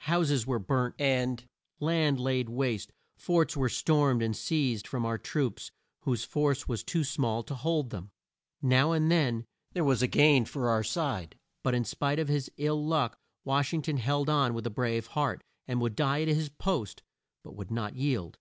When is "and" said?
0.98-1.42, 4.22-4.36, 8.92-9.10, 15.66-15.80